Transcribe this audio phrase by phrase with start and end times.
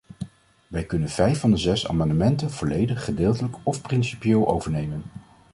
[0.67, 5.03] Wij kunnen vijf van de zes amendementen volledig, gedeeltelijk of principieel overnemen.